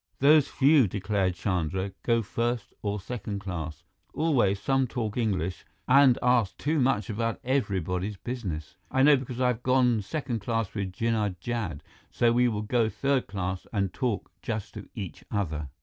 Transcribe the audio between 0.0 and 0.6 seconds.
"Those